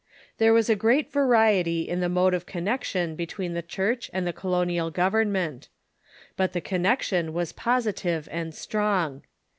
There 0.39 0.51
was 0.51 0.67
a 0.67 0.75
great 0.75 1.11
variety 1.13 1.81
in 1.87 1.99
the 1.99 2.09
mode 2.09 2.33
of 2.33 2.47
connection 2.47 3.15
between 3.15 3.53
the 3.53 3.61
Church 3.61 4.09
and 4.11 4.25
the 4.25 4.33
colonial 4.33 4.89
government. 4.89 5.69
But 6.35 6.53
the 6.53 6.59
connection 6.59 7.33
was 7.33 7.51
positive 7.53 8.27
and 8.31 8.51
strong. 8.55 9.21